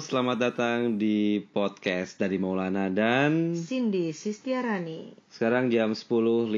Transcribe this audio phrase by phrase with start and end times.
[0.00, 5.12] selamat datang di podcast dari Maulana dan Cindy Sistiarani.
[5.28, 6.48] sekarang jam 10.59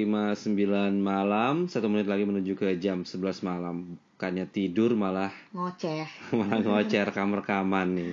[1.02, 3.98] malam, satu menit lagi menuju ke jam 11 malam.
[4.14, 6.06] Bukannya tidur malah Ngoceh.
[6.38, 8.12] malah ngocer kamar-rekaman nih.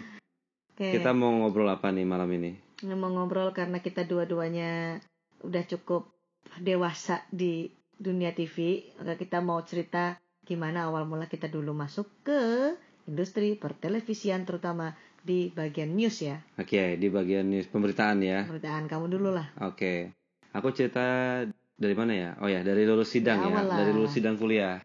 [0.74, 0.98] Oke.
[0.98, 2.58] Kita mau ngobrol apa nih malam ini?
[2.82, 4.98] Ini mau ngobrol karena kita dua-duanya
[5.46, 6.10] udah cukup
[6.58, 7.70] dewasa di
[8.02, 8.82] dunia TV.
[8.98, 12.74] Maka kita mau cerita gimana awal mula kita dulu masuk ke
[13.06, 16.40] industri pertelevisian terutama di bagian news ya.
[16.56, 18.46] Oke, di bagian news pemberitaan ya.
[18.48, 19.48] Pemberitaan kamu dulu lah.
[19.64, 20.14] Oke.
[20.56, 21.42] Aku cerita
[21.80, 22.30] dari mana ya?
[22.42, 23.78] Oh ya, dari lulus sidang ya, lah.
[23.80, 24.82] dari lulus sidang kuliah.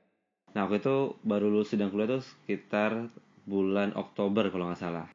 [0.55, 3.11] Nah, aku itu baru lulus sidang kuliah tuh sekitar
[3.45, 5.07] bulan Oktober kalau nggak salah.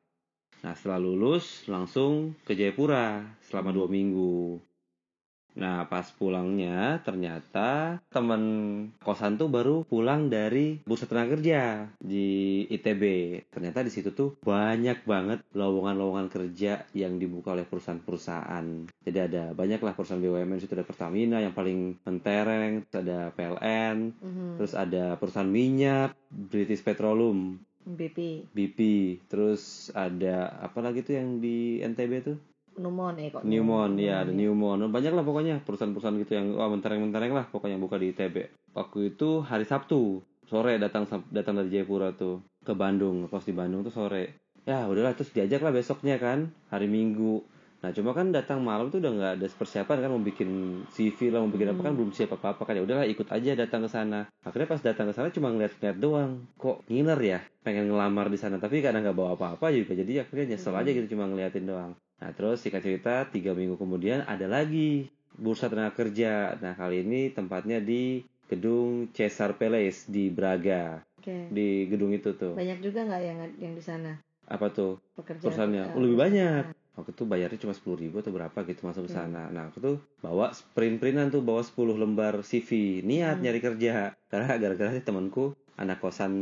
[0.60, 4.60] Nah, setelah lulus langsung ke Jayapura selama dua minggu.
[5.58, 8.44] Nah, pas pulangnya ternyata temen
[9.02, 13.04] kosan tuh baru pulang dari bursa tenaga kerja di ITB.
[13.50, 18.66] Ternyata di situ tuh banyak banget lowongan-lowongan kerja yang dibuka oleh perusahaan-perusahaan.
[19.04, 23.98] Jadi ada banyak lah perusahaan BUMN situ ada Pertamina yang paling mentereng, terus ada PLN,
[24.16, 24.50] Mhm.
[24.60, 27.58] terus ada perusahaan minyak, British Petroleum,
[27.90, 28.80] BP, BP,
[29.26, 32.38] terus ada apa lagi tuh yang di NTB tuh?
[32.80, 33.44] Numon eh kok.
[33.44, 34.40] Newmont, ya ada ya.
[34.40, 34.88] Newmont.
[34.88, 38.36] Banyak lah pokoknya perusahaan-perusahaan gitu yang wah mentereng-mentereng lah pokoknya yang buka di ITB.
[38.72, 43.84] Waktu itu hari Sabtu sore datang datang dari Jayapura tuh ke Bandung, pas di Bandung
[43.84, 44.40] tuh sore.
[44.64, 47.44] Ya udahlah terus diajak lah besoknya kan hari Minggu.
[47.80, 51.40] Nah cuma kan datang malam tuh udah nggak ada persiapan kan mau bikin CV lah
[51.40, 53.90] mau bikin apa kan belum siap apa apa kan ya udahlah ikut aja datang ke
[53.92, 54.28] sana.
[54.44, 56.44] Akhirnya pas datang ke sana cuma ngeliat-ngeliat doang.
[56.60, 60.56] Kok ngiler ya pengen ngelamar di sana tapi kadang nggak bawa apa-apa juga jadi akhirnya
[60.56, 61.96] nyesel aja gitu cuma ngeliatin doang.
[62.20, 65.08] Nah terus singkat cerita tiga minggu kemudian ada lagi
[65.40, 66.60] bursa tenaga kerja.
[66.60, 68.20] Nah kali ini tempatnya di
[68.52, 71.48] gedung Cesar Palace di Braga Oke.
[71.54, 72.58] di gedung itu tuh.
[72.60, 75.46] Banyak juga nggak yang yang di sana Apa tuh pekerjaan?
[75.46, 75.84] perusahaannya?
[75.96, 76.64] Oh, lebih banyak.
[76.66, 76.88] perusahaan.
[77.00, 79.48] Waktu itu bayarnya cuma sepuluh ribu atau berapa gitu masuk ke sana.
[79.48, 83.44] Nah aku tuh bawa sprint-printan tuh bawa 10 lembar CV niat Hmm.
[83.48, 84.12] nyari kerja.
[84.28, 86.34] Karena gara-gara sih temanku anak kosan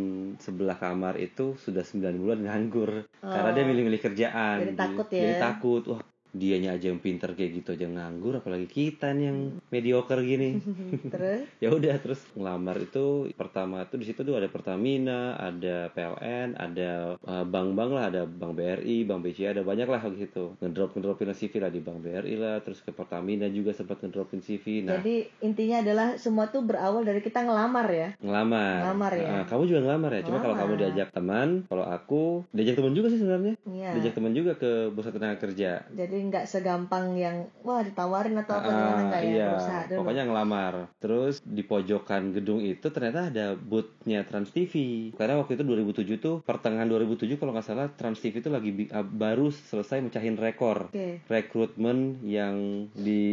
[0.41, 3.69] sebelah kamar itu sudah 9 bulan nganggur karena dia Oh.
[3.69, 5.21] milih-milih kerjaan Jadi takut ya.
[5.21, 6.01] jadi takut wah
[6.37, 9.39] dianya aja yang pinter kayak gitu aja nganggur apalagi kita nih yang
[9.69, 10.61] mediocre gini.
[11.13, 11.41] Terus?
[11.63, 17.17] Ya udah terus ngelamar itu pertama tuh di situ tuh ada Pertamina ada PLN ada
[17.17, 20.53] eh, bank-bank lah ada Bank BRI Bank BCA ada banyak lah gitu.
[20.61, 24.85] Ngedrop ngedropin CV lah di Bank BRI lah terus ke Pertamina juga sempat ngedropin CV
[24.85, 28.09] nah Jadi intinya adalah semua tuh berawal dari kita ngelamar ya.
[28.21, 28.77] ngelamar.
[28.85, 29.29] Ngelamar ya?
[29.33, 30.21] Nah, kamu juga ngelamar ya?
[30.23, 33.55] Cuma kalau kamu diajak teman kalau aku diajak teman juga sih sebenarnya.
[33.65, 33.89] Iya.
[33.97, 35.83] diajak teman juga ke bursa tenaga kerja.
[35.89, 39.97] Jadi nggak segampang yang wah ditawarin atau apa Ah, gimana nggak ya iya, berusaha dulu.
[39.99, 40.73] pokoknya ngelamar.
[40.97, 44.73] Terus di pojokan gedung itu ternyata ada boothnya Trans TV.
[45.13, 45.87] Karena waktu itu 2007
[46.17, 50.89] tuh pertengahan 2007 kalau nggak salah Trans TV itu lagi ah, baru selesai mecahin rekor
[50.89, 51.23] Oke.
[51.25, 52.55] rekrutmen yang
[52.93, 53.23] di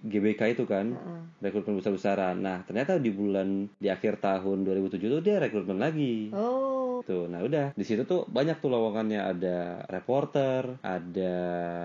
[0.00, 1.20] GBK itu kan Heeh.
[1.40, 2.36] rekrutmen besar-besaran.
[2.36, 6.28] Nah ternyata di bulan di akhir tahun 2007 tuh dia rekrutmen lagi.
[6.30, 9.56] Oh, Tuh, nah udah di situ tuh banyak tuh lowongannya ada
[9.88, 11.34] reporter, ada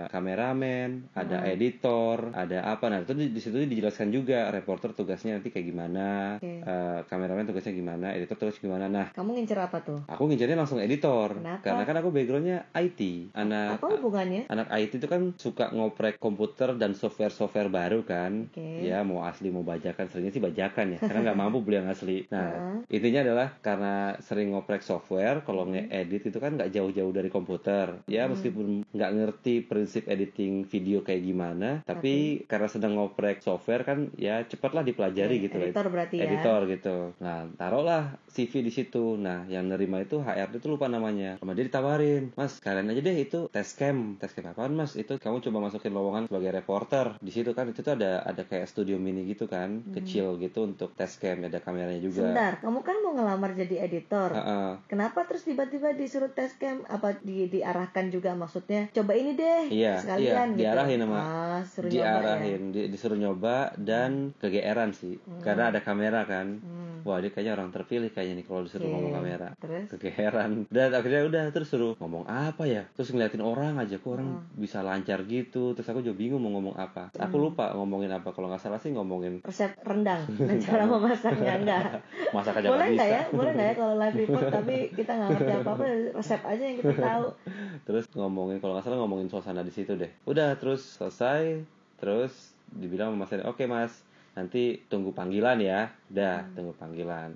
[0.09, 1.49] kameramen, ada Hmm.
[1.49, 2.85] editor, ada apa.
[2.87, 6.59] Nah itu di, di situ dijelaskan juga reporter tugasnya nanti kayak gimana, Oke.
[6.59, 8.85] eh, kameramen tugasnya gimana, editor tugasnya gimana.
[8.85, 9.99] Nah kamu ngincer apa tuh?
[10.05, 11.63] aku ngincernya langsung editor Kenapa?
[11.63, 12.99] karena kan aku backgroundnya IT,
[13.33, 14.43] anak Apa hubungannya?
[14.47, 18.51] anak IT itu kan suka ngoprek komputer dan software-software baru kan.
[18.51, 18.83] Oke.
[18.83, 22.27] Ya mau asli mau bajakan, seringnya sih bajakan ya, karena nggak mampu beli yang asli.
[22.27, 22.75] Nah Heeh.
[22.91, 28.03] intinya adalah karena sering ngoprek software kalau nge-edit itu kan nggak jauh-jauh dari komputer.
[28.05, 28.35] Ya Hmm.
[28.35, 34.43] meskipun nggak ngerti prinsip editing video kayak gimana tapi, karena sedang ngoprek software kan ya
[34.43, 36.23] cepatlah dipelajari Oke, gitu lah Editor berarti ya.
[36.25, 36.97] editor gitu.
[37.21, 39.15] Nah taruhlah CV di situ.
[39.15, 41.37] Nah yang nerima itu HRD itu lupa namanya.
[41.39, 44.17] Sama dia ditawarin mas kalian aja deh itu tes cam.
[44.17, 44.93] Tes cam apaan mas?
[44.95, 47.17] Itu kamu coba masukin lowongan sebagai reporter.
[47.19, 50.93] Di situ kan itu tuh ada ada kayak studio mini gitu kan kecil gitu untuk
[50.93, 52.29] tes cam ada kameranya juga.
[52.29, 54.29] Sebentar, kamu kan mau ngelamar jadi editor.
[54.33, 54.69] Heeh.
[54.89, 56.81] Kenapa terus tiba-tiba disuruh tes cam?
[56.83, 58.89] Apa di, diarahkan juga maksudnya?
[58.89, 60.61] Coba ini deh, Iya, sekalian iya, gitu.
[60.65, 62.09] diarahin sama- Ah, suruh nyoba ya.
[62.17, 67.53] diarahin di- disuruh nyoba dan kegeeran sih karena ada kamera kan Hmm, wah dia kayaknya
[67.53, 68.93] orang terpilih kayaknya nih kalau disuruh Oke.
[68.93, 69.85] ngomong kamera Terus?
[69.91, 74.29] kegeeran dan akhirnya udah terus suruh ngomong apa ya terus ngeliatin orang aja kok orang
[74.29, 74.45] Hmm.
[74.55, 78.47] bisa lancar gitu terus aku juga bingung mau ngomong apa aku lupa ngomongin apa kalau
[78.47, 81.83] nggak salah sih ngomongin Resep rendang dan cara memasaknya enggak.
[82.29, 83.21] masak aja Boleh nggak ya?
[83.29, 86.93] Boleh nggak ya kalau live report tapi kita nggak ngerti apa-apa resep aja yang kita
[86.95, 87.25] tahu.
[87.87, 91.63] terus ngomongin kalau nggak salah ngomongin suasana di situ deh udah terus selesai
[91.97, 92.31] terus
[92.69, 93.93] dibilang sama mas oke mas
[94.39, 95.91] nanti tunggu panggilan ya.
[96.07, 97.35] Dah tunggu panggilan.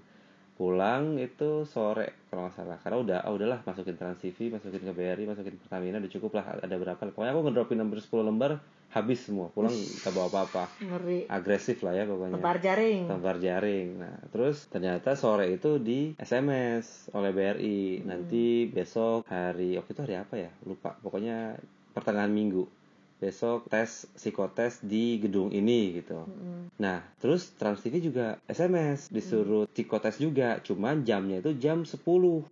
[0.56, 2.78] Pulang itu sore kalau nggak salah.
[2.80, 6.64] Karena udah oh udahlah masukin Trans TV masukin ke BRI masukin Pertamina udah cukup lah.
[6.64, 7.02] Ada berapa?
[7.12, 8.64] Pokoknya aku ngedropin hampir 10 lembar
[8.94, 9.50] habis semua.
[9.50, 10.70] Pulang gak bawa apa-apa.
[10.80, 11.26] Ngeri.
[11.26, 12.38] Agresif lah ya pokoknya.
[12.38, 13.10] Lebar jaring.
[13.10, 13.88] Tampar jaring.
[13.98, 18.06] Nah, terus ternyata sore itu di SMS oleh BRI.
[18.06, 20.54] Nanti besok hari waktu itu hari apa ya?
[20.70, 20.94] Lupa.
[21.02, 21.58] Pokoknya
[21.98, 22.70] pertengahan minggu.
[23.24, 26.28] Besok tes psikotes di gedung ini gitu.
[26.28, 26.76] Mm-mm.
[26.76, 31.96] Nah, terus Trans TV juga SMS disuruh psikotes juga, cuman jamnya itu jam 10.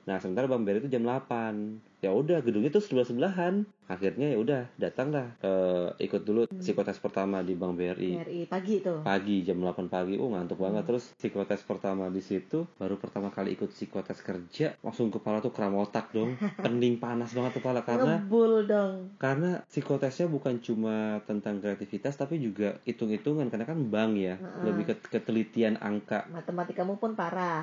[0.07, 1.90] Nah, sementara Bang Beri itu jam 8.
[2.01, 3.61] Ya udah, gedungnya tuh sebelah-sebelahan.
[3.85, 9.05] Akhirnya ya udah, datanglah eh, ikut dulu psikotes pertama di Bang BRI BRI pagi tuh.
[9.05, 10.17] Pagi jam 8 pagi.
[10.17, 10.81] Oh ngantuk banget.
[10.89, 15.77] Terus psikotes pertama di situ baru pertama kali ikut psikotes kerja langsung kepala tuh kram
[15.77, 16.33] otak dong.
[16.65, 19.13] Pening panas banget kepala karena ngebul dong.
[19.21, 23.51] karena psikotesnya bukan cuma tentang kreativitas tapi juga hitung-hitungan.
[23.53, 24.71] Karena kan bank ya Heeh.
[24.71, 26.25] lebih ke ketelitian angka.
[26.33, 27.61] Matematikamu pun parah.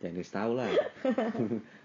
[0.00, 0.70] Jangan tahu lah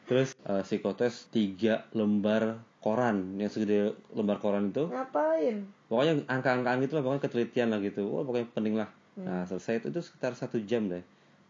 [0.05, 3.37] terus eh, psikotes tiga lembar koran.
[3.37, 3.79] Yang segede
[4.13, 5.65] lembar koran itu ngapain?
[5.85, 8.05] pokoknya angka-angkaan gitu lah pokoknya ketelitian lah gitu.
[8.09, 8.89] Wah pokoknya penting lah.
[9.15, 9.23] Hmm.
[9.23, 10.99] nah selesai itu, itu sekitar satu jam deh.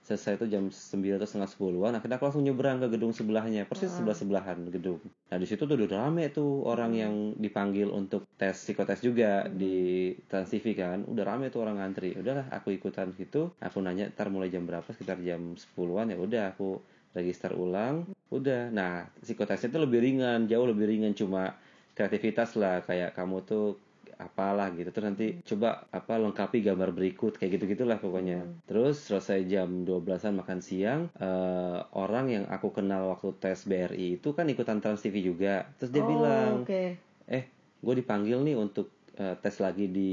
[0.05, 3.89] Selesai itu jam 9 atau setengah sepuluhan akhirnya aku langsung nyebrang ke gedung sebelahnya persis
[3.89, 4.05] Hmm.
[4.05, 5.01] sebelah sebelahan gedung.
[5.01, 7.01] Nah di situ tuh udah rame tuh orang Hmm.
[7.01, 11.01] yang dipanggil untuk tes psikotes juga di Trans TV kan.
[11.09, 12.13] Udah rame tuh orang ngantri.
[12.13, 13.49] Udahlah aku ikutan gitu.
[13.57, 14.85] Aku nanya ntar mulai jam berapa?
[14.93, 16.77] Sekitar jam 10-an ya udah aku
[17.15, 18.69] register ulang udah.
[18.69, 21.15] Nah psikotesnya itu lebih ringan jauh lebih ringan.
[21.15, 21.55] Cuma
[21.95, 23.79] kreativitas lah kayak kamu tuh
[24.19, 24.91] apalah gitu.
[24.91, 30.39] Terus nanti coba apa lengkapi gambar berikut kayak gitu gitulah pokoknya terus selesai jam 12-an
[30.39, 35.23] makan siang eh, orang yang aku kenal waktu tes BRI itu kan ikutan Trans TV
[35.23, 35.67] juga.
[35.79, 36.83] Terus dia oh, bilang oke.
[37.27, 37.43] Eh
[37.85, 40.11] gue dipanggil nih untuk eh, tes lagi di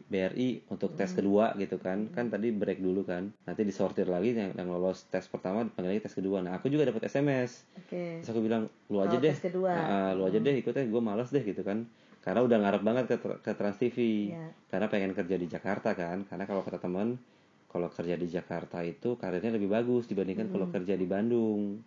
[0.00, 2.06] BRI untuk tes kedua gitu kan.
[2.08, 3.34] Kan tadi break dulu kan.
[3.42, 6.38] Nanti disortir lagi yang, yang lolos tes pertama dipanggil lagi tes kedua.
[6.38, 8.22] Nah aku juga dapat SMS oke.
[8.22, 9.30] Terus aku bilang lu aja Oh, deh.
[9.30, 9.70] tes kedua.
[9.70, 10.86] Nah, lu aja deh ikutnya.
[10.86, 11.84] Gue males deh gitu kan.
[12.22, 13.96] Karena udah ngarep banget ke, ke Trans TV
[14.32, 14.48] Iya.
[14.66, 16.24] karena pengen kerja di Jakarta kan.
[16.24, 17.20] Karena kalau kata teman
[17.68, 21.82] kalau kerja di Jakarta itu karirnya lebih bagus dibandingkan kalau kerja di Bandung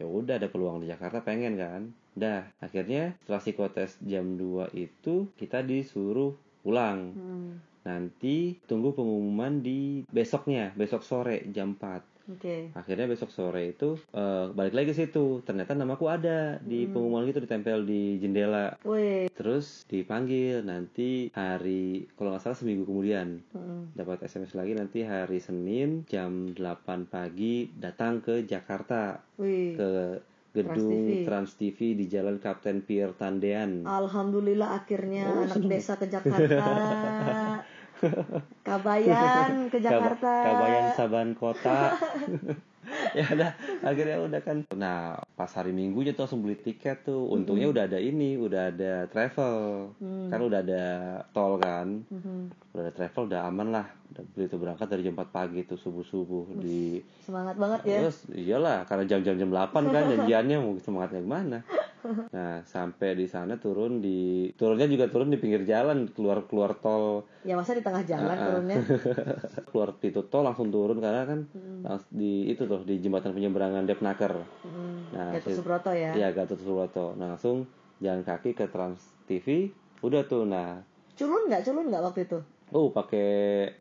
[0.00, 1.92] ya udah ada peluang di Jakarta pengen kan?
[2.16, 6.32] Dah akhirnya setelah psikotes jam 2 itu kita disuruh
[6.64, 7.12] pulang.
[7.12, 12.56] Hmm, nanti tunggu pengumuman di besoknya besok sore jam 4 oke.
[12.72, 15.42] Akhirnya besok sore itu eh, balik lagi ke situ.
[15.42, 18.74] Ternyata namaku ada di pengumuman gitu ditempel di jendela.
[18.82, 23.40] Wih terus dipanggil nanti hari kalau nggak salah seminggu kemudian.
[23.50, 23.92] Mm-mm.
[23.92, 26.60] dapat SMS lagi nanti hari Senin jam 8
[27.06, 29.18] pagi datang ke Jakarta.
[29.36, 29.74] Wih.
[29.74, 29.90] Ke
[30.50, 31.22] gedung TV.
[31.22, 33.86] Trans TV di Jalan Kapten Pier Tandean.
[33.86, 35.70] Alhamdulillah akhirnya Oh, anak seneng.
[35.70, 36.58] desa ke Jakarta.
[38.68, 40.30] Kabayan ke Jakarta.
[40.30, 41.94] Kab- Kabayan Saban Kota.
[43.18, 43.50] ya udah
[43.82, 44.56] akhirnya udah kan.
[44.72, 47.28] Nah pas hari Minggunya tuh langsung beli tiket tuh.
[47.28, 49.56] Untungnya udah ada ini, udah ada travel.
[49.96, 50.28] Hmm.
[50.28, 50.84] Kan udah ada
[51.30, 52.02] tol kan.
[52.08, 52.72] Mhm.
[52.72, 53.86] Udah ada travel, udah aman lah.
[54.10, 56.98] Udah beli tuh berangkat dari jam 4 pagi tuh subuh subuh di.
[57.22, 57.98] Semangat banget ya.
[58.02, 61.58] Terus iyalah karena jam-jam jam 8 kan janjiannya mau semangatnya gimana.
[62.36, 67.24] Nah sampai di sana turun di turunnya juga turun di pinggir jalan keluar keluar tol
[67.42, 68.40] Ya masa di tengah jalan ah.
[68.40, 68.76] turunnya.
[69.68, 71.96] keluar pintu tol langsung turun karena kan Hmm.
[72.12, 74.36] di itu tuh di jembatan penyeberangan Depnaker.
[74.62, 75.08] Hmm.
[75.16, 76.12] Nah, Gatot Subroto ya.
[76.12, 77.16] Iya Gatot Subroto.
[77.16, 77.64] Nah, langsung
[77.98, 79.72] jalan kaki ke Trans TV.
[80.00, 80.84] Udah tuh nah.
[81.16, 81.64] Culun nggak?
[81.64, 82.38] Culun nggak waktu itu?
[82.70, 83.28] Oh, pakai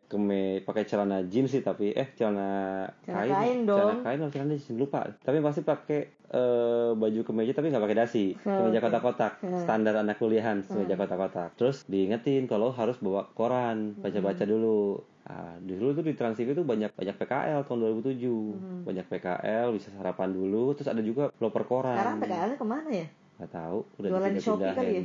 [0.06, 3.78] keme pakai celana jeans sih tapi eh celana, Celana kain dong.
[3.78, 5.06] Celana kain atau celana jeans lupa.
[5.16, 8.26] Tapi pasti pakai eh, baju kemeja tapi nggak pakai dasi.
[8.36, 8.86] Kemeja oke.
[8.86, 9.32] kotak-kotak.
[9.40, 9.62] Hmm.
[9.62, 11.54] Standar anak kuliahan kemeja kotak-kotak.
[11.54, 14.52] Terus diingetin kalau harus bawa koran, baca-baca Hmm.
[14.52, 14.82] dulu.
[15.24, 18.26] Ah, dulu tuh di Trans TV tuh banyak banyak PKL tahun 2007.
[18.50, 18.82] Hmm.
[18.82, 21.94] Banyak PKL, bisa sarapan dulu, terus ada juga loper koran.
[21.94, 23.06] Sekarang PKL ke mana ya?
[23.40, 25.04] Gak tahu, udah Jualan di Shopee kali ya?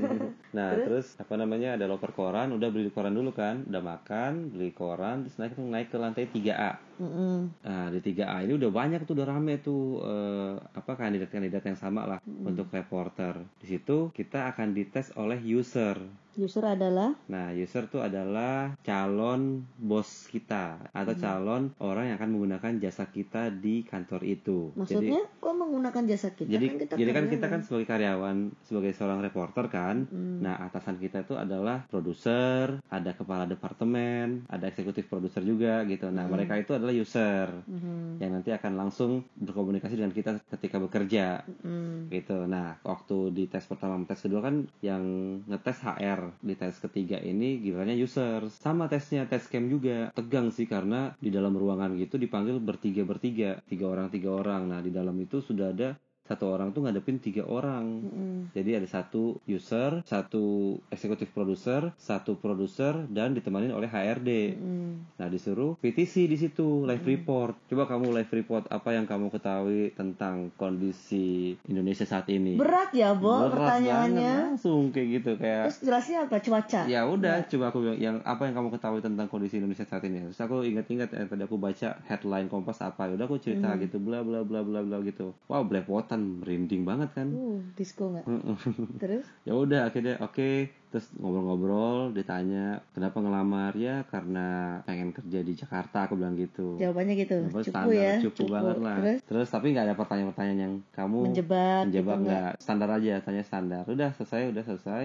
[0.56, 1.20] nah, terus?
[1.20, 1.76] apa namanya?
[1.76, 5.92] Ada loper koran, udah beli koran dulu kan, udah makan, beli koran, terus naik naik
[5.92, 6.80] ke lantai 3A.
[6.96, 7.36] Mm-mm.
[7.60, 12.04] Nah, di 3A ini udah banyak tuh, udah rame tuh eh, apa kandidat-kandidat yang sama
[12.04, 13.40] lah untuk reporter.
[13.56, 15.96] Di situ kita akan dites oleh user.
[16.34, 22.72] User adalah Nah, user tuh adalah calon bos kita atau calon orang yang akan menggunakan
[22.82, 24.74] jasa kita di kantor itu.
[24.74, 26.50] Jadi maksudnya kok menggunakan jasa kita?
[26.50, 30.42] jadi kan kita jadi kan kita kan sebagai karyawan sebagai seorang reporter kan Hmm.
[30.42, 36.26] nah atasan kita itu adalah produser ada kepala departemen ada eksekutif produser juga gitu nah
[36.26, 36.34] Hmm.
[36.34, 38.20] mereka itu adalah user Mhm.
[38.20, 41.46] yang nanti akan langsung berkomunikasi dengan kita ketika bekerja.
[41.64, 42.10] Mm.
[42.10, 42.44] gitu.
[42.44, 45.02] Nah waktu di tes pertama tes kedua kan yang
[45.48, 50.12] ngetes HR di tes ketiga ini gilirannya user sama tesnya tes cam juga.
[50.12, 54.68] Tegang sih karena di dalam ruangan gitu dipanggil bertiga bertiga tiga orang tiga orang.
[54.68, 58.36] Nah di dalam itu sudah ada satu orang tuh ngadepin tiga orang Mm-mm.
[58.56, 64.90] jadi ada satu user satu eksekutif produser satu produser dan ditemani oleh HRD Mm-mm.
[65.14, 67.54] Nah disuruh PTC di situ live report.
[67.70, 72.56] Coba kamu live report apa yang kamu ketahui tentang kondisi Indonesia saat ini.
[72.56, 75.62] berat ya Bo Berat pertanyaannya banget, langsung kayak gitu kayak.
[75.68, 79.26] terus jelasnya apa cuaca Ya udah, coba aku bilang yang apa yang kamu ketahui tentang
[79.28, 80.24] kondisi Indonesia saat ini.
[80.30, 83.10] Terus aku ingat-ingat yang tadi aku baca headline Kompas apa.
[83.12, 85.34] Udah aku cerita gitu bla bla bla bla bla gitu.
[85.46, 85.66] Wow,
[86.14, 87.28] belepotan merinding banget kan.
[87.34, 88.24] uh disco nggak?
[89.02, 89.26] Terus?
[89.42, 93.74] Ya udah akhirnya oke terus ngobrol-ngobrol ditanya kenapa ngelamar?
[93.74, 96.78] Ya karena pengen kerja di Jakarta aku bilang gitu.
[96.78, 98.96] Jawabannya gitu cupu standar, ya cupu, banget lah.
[99.02, 99.18] Terus?
[99.26, 102.50] Terus tapi nggak ada pertanyaan-pertanyaan yang kamu menjebak, menjebak gitu nggak?
[102.62, 103.82] Standar aja tanya standar.
[103.90, 105.04] Udah selesai udah selesai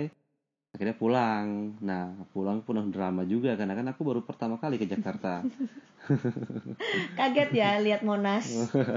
[0.69, 1.75] akhirnya pulang.
[1.81, 5.41] Nah pulang penuh drama juga karena kan aku baru pertama kali ke Jakarta.
[7.19, 8.49] Kaget ya lihat Monas.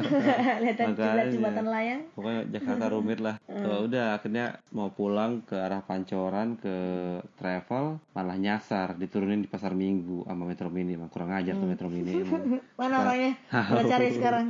[0.64, 0.78] Lihat
[1.28, 2.08] jembatan layang.
[2.16, 3.36] Pokoknya Jakarta rumit lah.
[3.62, 6.74] Oh, udah akhirnya mau pulang ke arah Pancoran ke
[7.38, 10.98] travel malah nyasar diturunin di pasar Minggu sama Metro Mini.
[10.98, 12.58] Emang kurang ajar tuh Metro Mini emang.
[12.74, 13.32] mana orangnya?
[13.52, 14.46] Udah cari sekarang.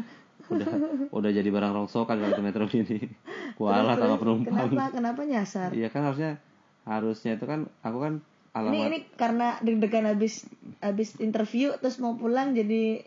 [0.49, 0.67] Udah
[1.13, 3.11] udah jadi barang rongsokan kalau Metro Mini.
[3.59, 4.71] Kualat sama penumpang.
[4.71, 4.91] kenapa?
[4.97, 5.69] Kenapa nyasar?
[5.77, 6.41] Iya kan harusnya
[6.85, 10.45] harusnya itu kan aku kan ini alamat ini karena deg-degan habis
[10.79, 13.01] habis interview terus mau pulang jadi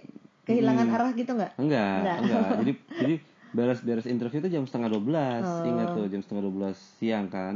[0.43, 2.17] kehilangan arah gitu nggak enggak Enggak.
[2.19, 3.15] enggak jadi jadi
[3.51, 5.05] beres-beres interview itu jam setengah 12
[5.41, 5.63] Oh.
[5.65, 7.55] ingat tuh jam setengah 12 siang kan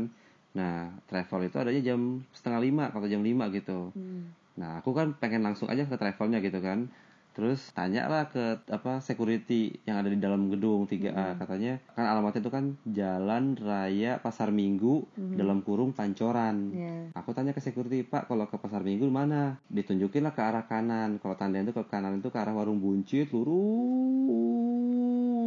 [0.50, 4.36] nah travel itu adanya jam setengah lima atau jam 5 gitu Hmm.
[4.60, 6.92] Nah, aku kan pengen langsung aja ke travelnya gitu kan.
[7.40, 12.44] Terus tanya lah ke apa security yang ada di dalam gedung 3A katanya kan alamatnya
[12.44, 16.76] itu kan Jalan Raya Pasar Minggu dalam kurung Pancoran.
[16.76, 20.68] ya Aku tanya ke security, "Pak, kalau ke Pasar Minggu mana?" Ditunjukin lah ke arah
[20.68, 21.24] kanan.
[21.24, 24.79] Kalau tanda itu ke kanan itu ke arah Warung Buncit, lurus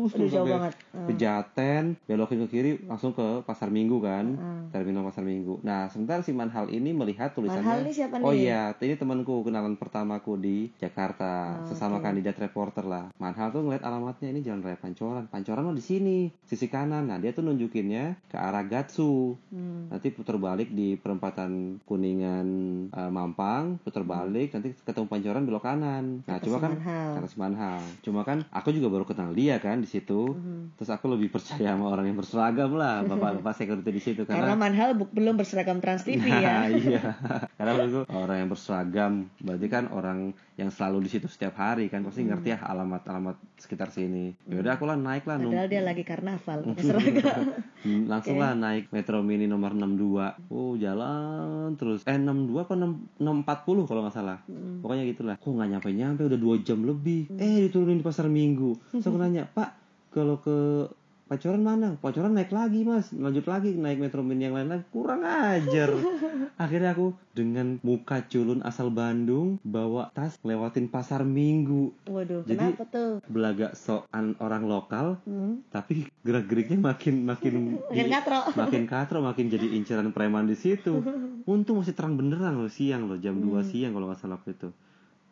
[0.08, 4.26] jauh sampai banget ke Jaten, belokin ke kiri langsung ke Pasar Minggu kan.
[4.32, 4.62] Hmm.
[4.68, 5.60] Terminal Pasar Minggu.
[5.60, 8.48] Nah, sebentar si Manhal ini melihat tulisannya Manhal ini siapa Oh nih?
[8.48, 12.04] iya, ini temanku kenalan pertamaku di Jakarta, Oh, sesama oke.
[12.04, 13.12] kandidat reporter lah.
[13.16, 15.28] Manhal tuh ngeliat alamatnya ini Jalan Raya Pancoran.
[15.28, 17.06] Pancoran mah di sini, sisi kanan.
[17.06, 19.36] Nah, dia tuh nunjukinnya ke arah Gatsu.
[19.50, 19.92] Hmm.
[19.92, 22.46] Nanti putar balik di perempatan Kuningan
[22.88, 26.24] eh, Mampang, putar balik nanti ketemu Pancoran belok kanan.
[26.24, 27.10] Nah, si kan Manhal.
[27.18, 27.80] kata si Manhal.
[28.00, 30.32] Cuma kan aku juga baru kenal dia kan di situ.
[30.32, 30.74] Mhm.
[30.74, 34.94] Terus aku lebih percaya sama orang yang berseragam lah, bapak-bapak security di situ karena Manhal
[34.94, 37.02] bu- belum berseragam Trans TV Nah, ya iya.
[37.58, 40.18] Karena menurutku orang yang berseragam berarti kan orang
[40.54, 44.32] yang selalu di situ setiap hari kan pasti ngerti ya alamat-alamat sekitar sini.
[44.44, 47.40] Ya udah aku lah naik lah padahal dia lagi karnaval pakai seragam
[47.82, 50.48] Hmm, langsung lah naik Metro Mini nomor 62.
[50.48, 52.04] Oh, jalan terus.
[52.04, 54.38] Eh 62 apa 6, 640 kalau nggak salah.
[54.46, 54.78] Hmm.
[54.78, 55.34] Pokoknya gitulah.
[55.36, 57.26] Kok nggak nyampe-nyampe udah dua jam lebih.
[57.34, 58.78] Eh diturunin di pasar Minggu.
[58.88, 59.81] Terus aku nanya, "Pak,
[60.12, 60.88] kalau ke
[61.32, 61.96] Pacoran mana?
[61.96, 65.88] Pacoran naik lagi mas, lanjut lagi naik metro mini yang lain lagi kurang ajar.
[66.60, 72.84] Akhirnya aku dengan muka culun asal Bandung bawa tas lewatin pasar Minggu, waduh Jadi- kenapa
[72.84, 75.72] tuh belagak soan orang lokal, hmm.
[75.72, 77.54] tapi gerak geriknya makin makin
[77.88, 81.00] makin katro makin katro, makin jadi inceran preman di situ.
[81.48, 84.68] Untung masih terang beneran loh siang loh jam 2 siang kalau nggak salah waktu itu.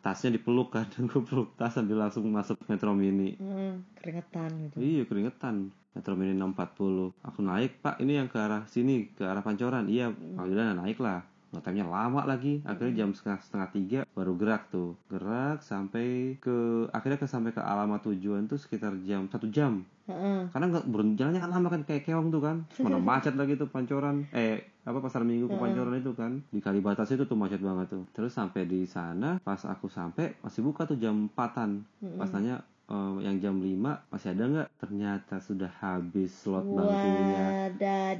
[0.01, 3.37] Tasnya dipeluk kan, gue peluk tas sambil langsung masuk metro mini.
[3.37, 4.75] Hmm, keringetan gitu.
[4.81, 5.71] Iya keringetan.
[5.91, 7.99] Metro Mini 640 Aku naik pak.
[7.99, 9.91] Ini yang ke arah sini Ke arah Pancoran.
[9.91, 11.19] Iya oh, udah naik lah
[11.51, 12.63] Ngetemnya lama lagi.
[12.63, 14.95] Akhirnya jam setengah, setengah tiga Baru gerak tuh.
[15.11, 19.83] Gerak sampai ke Akhirnya ke sampai ke alamat tujuan tuh Sekitar jam Satu jam.
[20.07, 20.47] Heeh.
[20.49, 22.57] Karena nggak berhenti jalannya kan lama kan Kayak keong tuh kan.
[22.79, 24.27] Mana macet lagi tuh Pancoran.
[24.31, 26.41] Eh apa pasar minggu ke Pancoran itu kan.
[26.49, 28.03] Di Kalibata itu tuh macet banget tuh.
[28.15, 31.83] Terus sampai di sana pas aku sampai masih buka tuh jam 4an
[32.17, 33.71] pas nanya eh, yang jam 5
[34.09, 34.67] masih ada nggak?
[34.77, 37.71] Ternyata sudah habis slot bangkunya.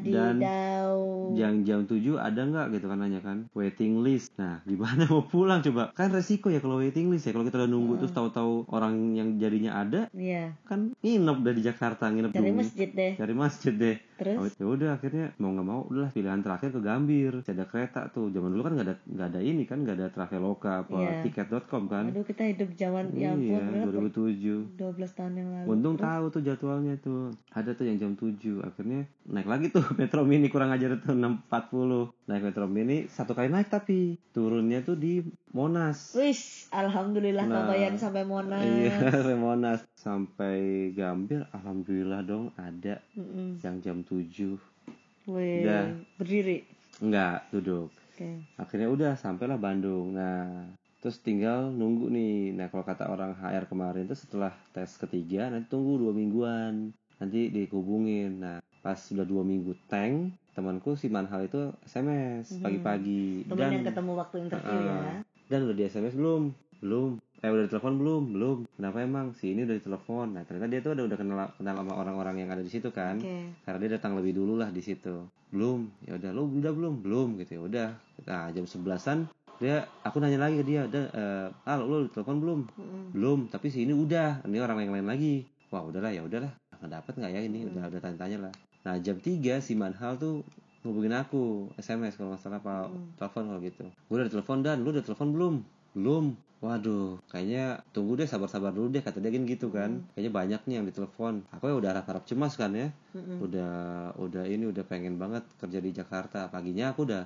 [0.02, 1.32] Dan dau.
[1.34, 2.66] yang jam 7 ada nggak?
[2.72, 3.52] Gitu kan nanya kan.
[3.52, 4.32] Waiting list.
[4.36, 5.60] Nah gimana mau pulang?
[5.62, 5.92] Coba.
[5.92, 7.32] Kan resiko ya kalau waiting list ya.
[7.32, 10.56] Kalau kita udah nunggu terus tahu-tahu orang yang jadinya ada Iya.
[10.64, 12.58] kan nginep udah di Jakarta nginep Dari dulu.
[12.58, 13.12] masjid deh.
[13.14, 14.38] cari masjid deh Terus?
[14.38, 18.30] Oh, ya udah akhirnya mau nggak mau udahlah pilihan terakhir ke Gambir ada kereta tuh
[18.30, 21.12] zaman dulu kan nggak ada nggak ada ini kan nggak ada traveloka apa Iya.
[21.24, 24.14] tiket.com kan Aduh kita hidup zaman ya iya ampun berapa?
[24.14, 25.68] 2007 12 tahun yang lalu.
[25.68, 27.34] Untung tahu tuh jadwalnya tuh.
[27.50, 28.38] Ada tuh yang jam 7.
[28.62, 32.14] Akhirnya naik lagi tuh Metro Mini kurang ajar tuh 640.
[32.28, 35.20] Naik Metro Mini satu kali naik tapi turunnya tuh di
[35.52, 36.14] Monas.
[36.14, 37.66] Wis, alhamdulillah Nah.
[37.66, 38.62] kebayang sampai Monas.
[38.62, 40.58] Iya, sampai Monas sampai
[40.92, 43.60] Gambir alhamdulillah dong ada Mm-mm.
[43.60, 44.60] yang jam 7.
[45.26, 45.96] Wih, Udah.
[46.18, 46.68] berdiri.
[47.00, 47.90] Enggak, duduk.
[48.12, 48.44] Oke.
[48.54, 50.68] akhirnya udah sampailah Bandung nah
[51.02, 55.66] terus tinggal nunggu nih nah kalau kata orang HR kemarin tuh setelah tes ketiga nanti
[55.68, 61.74] tunggu dua mingguan nanti dihubungin nah pas sudah dua minggu tank temanku si Manhal itu
[61.82, 62.62] SMS Mhm.
[62.62, 64.86] pagi-pagi Temen dan yang ketemu waktu interview Ah.
[65.02, 65.14] ya.
[65.48, 66.42] dan udah di SMS belum
[66.78, 67.10] belum
[67.42, 68.24] eh udah ditelepon belum?
[68.38, 68.58] Belum.
[68.78, 69.34] Kenapa emang?
[69.34, 70.38] Si ini udah ditelepon.
[70.38, 73.18] Nah ternyata dia tuh udah udah kenal kenal sama orang-orang yang ada di situ kan.
[73.18, 73.50] Oke.
[73.66, 75.26] karena dia datang lebih dulu lah di situ.
[75.50, 75.90] Belum.
[76.06, 76.94] Ya udah lu udah belum?
[77.02, 77.58] Belum gitu.
[77.58, 77.90] Ya udah.
[78.30, 79.26] Nah jam sebelasan
[79.58, 82.60] dia aku nanya lagi ke dia udah eh ah lu telepon belum?
[82.78, 83.04] Mm-mm.
[83.18, 83.40] belum.
[83.50, 84.46] Tapi si ini udah.
[84.46, 85.42] Ini orang yang lain lagi.
[85.74, 86.54] Wah udahlah ya udahlah.
[86.78, 87.60] Nggak dapet nggak ya ini?
[87.66, 87.74] Hmm.
[87.74, 88.54] udah udah tanya-tanya lah.
[88.86, 90.46] Nah jam 3 si Manhal tuh
[90.86, 93.18] ngubungin aku SMS kalau nggak salah apa Hmm.
[93.18, 93.86] telepon kalau gitu.
[94.06, 94.78] Gue udah telepon dan.
[94.86, 95.56] Lu udah telepon belum?
[95.98, 96.26] Belum
[96.62, 100.06] waduh kayaknya tunggu deh sabar-sabar dulu deh kata dia kan gitu kan Hmm.
[100.14, 102.88] kayaknya banyak nih yang ditelepon aku ya udah harap-harap cemas kan ya
[103.18, 103.38] Mm-mm.
[103.42, 103.74] udah
[104.22, 107.24] udah ini udah pengen banget kerja di Jakarta paginya aku udah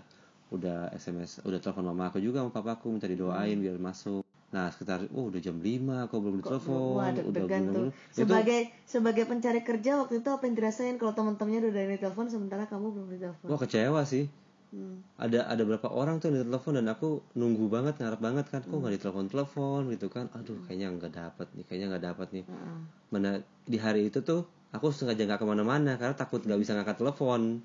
[0.56, 4.24] udah SMS udah telepon mama aku juga sama papaku minta didoain biar masuk
[4.56, 7.88] nah sekitar oh udah jam 5 kok belum ditelepon wah udah belum tuh.
[7.92, 12.26] itu Sebagai sebagai pencari kerja waktu itu apa yang dirasain kalau teman-temannya udah yang telepon
[12.32, 13.48] sementara kamu belum ditelepon?
[13.52, 14.24] wah kecewa sih
[14.68, 14.98] Hmm.
[15.16, 18.70] ada ada berapa orang tuh yang ditelepon dan aku nunggu banget ngarep banget kan kok
[18.70, 18.82] Hmm.
[18.82, 22.78] nggak ditelepon telepon gitu kan aduh kayaknya nggak dapat nih kayaknya nggak dapat nih Heeh.
[23.10, 23.30] mana
[23.64, 27.62] di hari itu tuh aku sengaja nggak ke mana-mana karena takut nggak bisa ngangkat telepon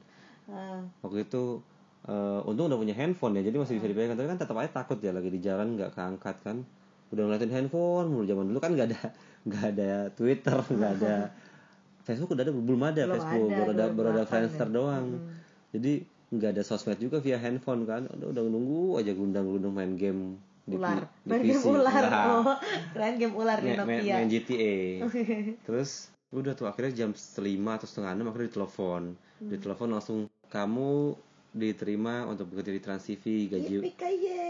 [0.46, 1.62] Ah, waktu itu
[2.04, 4.98] eh, untung udah punya handphone ya jadi masih bisa dipegang tapi kan tetap aja takut
[4.98, 6.62] ya lagi di jalan nggak keangkat kan
[7.10, 9.00] udah ngeliatin handphone mulu zaman dulu kan nggak ada
[9.46, 11.14] nggak ada Twitter nggak ada
[12.06, 14.72] Facebook udah ada belum ada Belum Facebook ada, baru ada baru ada 2008 Friendster ya.
[14.72, 15.34] doang Hmm.
[15.70, 15.92] jadi
[16.30, 20.22] nggak ada sosmed juga via handphone kan udah udah nunggu aja gundang-gundang main game
[20.62, 21.02] di, ular.
[21.20, 22.02] di Main game ular.
[22.04, 22.54] Nah, Oh,
[22.92, 24.14] keren game ular di main, main- Nokia.
[24.16, 24.76] main GTA
[25.66, 25.90] terus
[26.30, 27.10] udah tuh akhirnya jam
[27.40, 29.02] lima atau setengah enam akhirnya ditelepon
[29.40, 29.48] Hmm.
[29.48, 31.16] ditelepon langsung kamu
[31.50, 33.82] diterima untuk bekerja di Trans TV gaji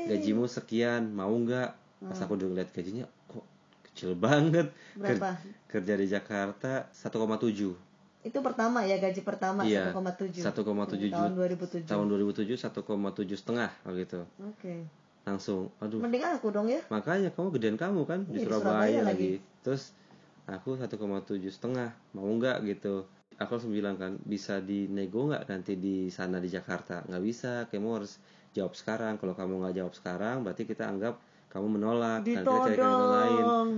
[0.07, 1.71] gajimu sekian mau nggak
[2.03, 2.25] pas Hmm.
[2.27, 3.47] aku udah ngeliat gajinya kok
[3.87, 5.39] kecil banget Berapa?
[5.65, 7.73] kerja di Jakarta 1,7
[8.21, 10.45] Itu pertama ya gaji pertama Iya, 1,7.
[10.45, 11.89] 1,7 tahun juta 2007.
[11.89, 14.85] tahun 2007 1,7 setengah gitu Oke.
[15.23, 16.81] langsung aduh Mending aku dong ya.
[16.89, 19.31] makanya kamu gedean kamu kan di Iya, di Surabaya, Surabaya lagi.
[19.61, 19.97] terus
[20.45, 20.93] aku 1,7
[21.49, 26.49] setengah mau nggak gitu aku langsung bilang kan bisa dinego nggak nanti di sana di
[26.49, 31.17] Jakarta nggak bisa kamu harus jawab sekarang kalau kamu nggak jawab sekarang berarti kita anggap
[31.49, 33.71] kamu menolak nanti kita cari kandidat lain Ditodong.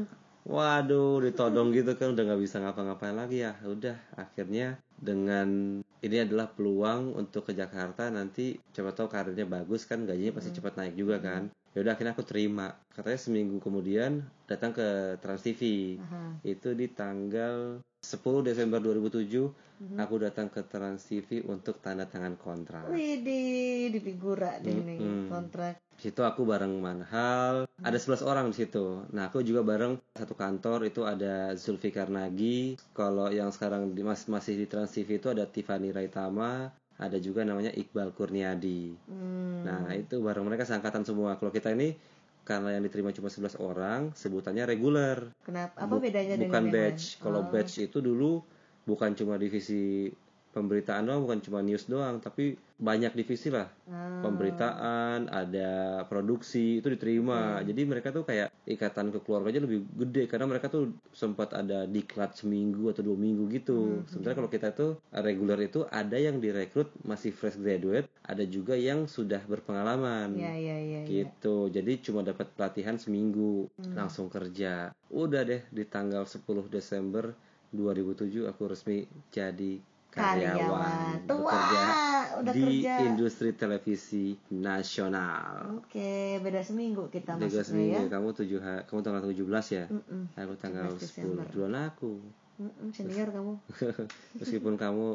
[0.43, 3.55] Waduh ditodong gitu kan udah nggak bisa ngapa-ngapain lagi ya.
[3.63, 10.03] Udah akhirnya dengan ini adalah peluang untuk ke Jakarta nanti coba tahu karirnya bagus kan
[10.03, 14.77] gajinya pasti cepat naik juga kan ya udah akhirnya aku terima katanya seminggu kemudian datang
[14.77, 16.37] ke Trans TV Aha.
[16.45, 19.49] itu di tanggal 10 Desember 2007
[19.83, 19.99] Mhm.
[19.99, 25.27] aku datang ke Trans TV untuk tanda tangan kontrak Widih, di figura deh nih Mm-mm.
[25.27, 25.83] kontrak.
[25.99, 29.07] Di situ aku bareng Manhal, ada 11 orang di situ.
[29.11, 32.75] Nah, aku juga bareng satu kantor itu ada Zulfikar Nagi.
[32.91, 37.43] Kalau yang sekarang di, mas- masih di Trans TV itu ada Tiffany Raitama, ada juga
[37.43, 38.95] namanya Iqbal Kurniadi.
[39.05, 39.63] Hmm.
[39.63, 41.35] Nah, itu bareng mereka seangkatan semua.
[41.35, 41.95] Kalau kita ini
[42.43, 45.31] karena yang diterima cuma 11 orang, sebutannya reguler.
[45.43, 45.79] Kenapa?
[45.79, 47.19] Apa Bu- bedanya dengan bukan batch.
[47.19, 47.49] Kalau Oh.
[47.49, 48.43] batch itu dulu
[48.83, 50.11] bukan cuma divisi
[50.53, 54.21] pemberitaan doang, bukan cuma news doang, tapi banyak divisi lah Ah.
[54.21, 55.71] pemberitaan, ada
[56.05, 57.61] produksi itu diterima.
[57.61, 57.65] Hmm.
[57.65, 62.91] Jadi mereka tuh kayak ikatan keluarganya lebih gede karena mereka tuh sempat ada diklat seminggu
[62.91, 64.03] atau dua minggu gitu.
[64.03, 64.07] Hmm.
[64.11, 69.07] Sementara kalau kita tuh reguler itu ada yang direkrut masih fresh graduate, ada juga yang
[69.07, 70.35] sudah berpengalaman.
[70.35, 70.77] Iya, iya.
[70.83, 71.01] iya.
[71.07, 71.71] Gitu.
[71.71, 73.95] Jadi cuma dapat pelatihan seminggu, Hmm.
[73.95, 74.91] langsung kerja.
[75.09, 77.31] Udah deh di tanggal 10 Desember
[77.71, 79.81] 2007 aku resmi jadi
[80.13, 81.17] karyawan, Karyawan.
[81.25, 81.85] Tua, bekerja
[82.33, 82.95] udah di kerja.
[83.03, 85.81] industri televisi nasional.
[85.81, 87.65] Oke, beda seminggu kita Tiga masuknya ya.
[87.65, 89.85] seminggu, kamu tujuh kamu tanggal 17 ya?
[89.89, 90.23] Mm-mm.
[90.37, 91.03] Aku tanggal 17 10.
[91.03, 91.45] Desember.
[91.49, 92.13] Duluan aku.
[92.61, 93.53] Mm-mm, senior kamu.
[94.41, 95.07] Meskipun kamu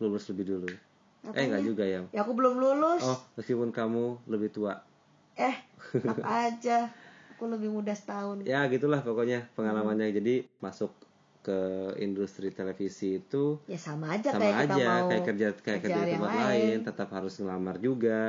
[0.00, 0.68] lulus lebih dulu.
[0.68, 1.44] Eh Apanya?
[1.52, 2.00] enggak juga ya.
[2.14, 3.02] Ya aku belum lulus.
[3.02, 4.78] Oh, meskipun kamu lebih tua.
[5.36, 5.56] Eh,
[6.12, 6.88] apa aja.
[7.36, 8.48] Aku lebih muda setahun.
[8.48, 9.52] Ya gitulah pokoknya Hmm.
[9.52, 10.08] pengalamannya.
[10.08, 10.88] Jadi masuk
[11.46, 11.60] ke
[12.02, 15.94] industri televisi itu Ya sama aja sama kayak kita aja mau kayak kerja kayak kerja
[15.94, 16.42] kerja di tempat lain.
[16.42, 16.76] lain.
[16.82, 18.22] tetap harus ngelamar juga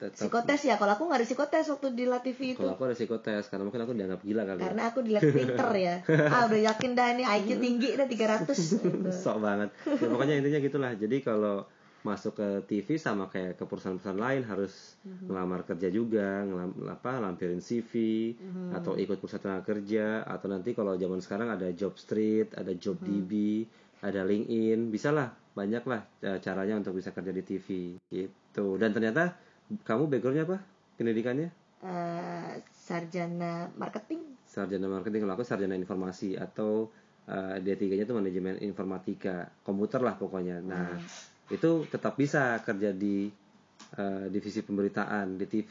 [0.00, 0.74] tetap psikotes ya.
[0.74, 2.58] Kalau aku nggak ada psikotes waktu di La TV itu.
[2.58, 5.68] kalau aku ada psikotes karena mungkin aku dianggap gila kali ya Karena aku dilihat pinter
[5.76, 5.94] ya.
[6.32, 9.08] Ah, udah yakin dah ini IQ tinggi dah 300 gitu.
[9.22, 11.68] sok banget ya, pokoknya intinya gitulah jadi kalau
[12.02, 15.30] masuk ke TV sama kayak ke perusahaan-perusahaan lain harus Mhm.
[15.30, 17.92] ngelamar kerja juga ngelam, apa lampirin CV
[18.34, 18.74] Mhm.
[18.74, 22.98] atau ikut pusat tenaga kerja atau nanti kalau zaman sekarang ada job street ada job
[22.98, 23.06] Mhm.
[23.06, 23.32] DB
[24.02, 27.68] ada LinkedIn bisa lah banyak lah eh, caranya untuk bisa kerja di TV
[28.10, 29.38] gitu dan ternyata
[29.86, 30.58] kamu backgroundnya apa
[30.98, 31.50] pendidikannya
[31.82, 36.86] Eh, sarjana marketing sarjana marketing kalau aku sarjana informasi atau
[37.26, 40.94] uh, D3 nya itu manajemen informatika komputer lah pokoknya nah
[41.50, 43.26] itu tetap bisa kerja di
[43.98, 45.70] uh, divisi pemberitaan di TV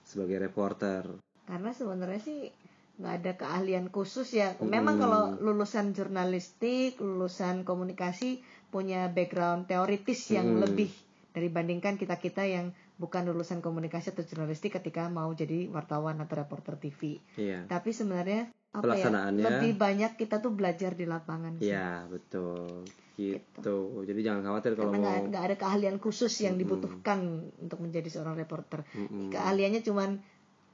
[0.00, 1.02] sebagai reporter.
[1.44, 2.48] Karena sebenarnya sih
[2.94, 4.54] nggak ada keahlian khusus ya.
[4.62, 8.38] Memang kalau lulusan jurnalistik lulusan komunikasi
[8.70, 10.62] punya background teoritis yang Hmm.
[10.62, 10.90] lebih
[11.34, 16.78] dibandingkan kita kita yang bukan lulusan komunikasi atau jurnalistik ketika mau jadi wartawan atau reporter
[16.78, 17.66] TV iya.
[17.66, 21.70] Tapi sebenarnya apa ya lebih banyak kita tuh belajar di lapangan sih.
[21.70, 24.02] iya betul gitu.
[24.02, 28.34] Jadi jangan khawatir kalau karena mau nggak ada keahlian khusus yang dibutuhkan untuk menjadi seorang
[28.34, 28.82] reporter.
[28.94, 29.30] Mm-mm.
[29.30, 30.18] keahliannya cuman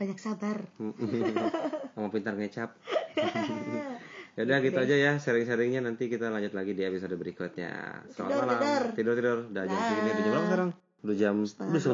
[0.01, 0.65] banyak sabar.
[1.95, 2.73] Sama pintar ngecap.
[4.39, 8.07] Ya udah gitu aja ya sharing-sharingnya nanti kita lanjut lagi di episode berikutnya.
[8.15, 8.63] Selamat Tidur, malam.
[8.63, 8.83] tidur.
[8.95, 9.39] tidur tidur.
[9.51, 10.71] Udah jam segini udah jam berapa sekarang?
[11.03, 11.93] Udah jam udah jam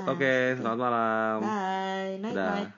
[0.00, 1.38] 12 oke selamat malam.
[1.44, 2.12] Bye.
[2.16, 2.52] Night Dah.
[2.56, 2.72] night